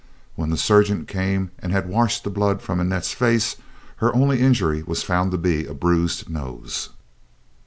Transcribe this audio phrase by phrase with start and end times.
[0.33, 3.57] When the surgeon came and had washed the blood from Annette's face,
[3.97, 6.89] her only injury was found to be a bruised nose.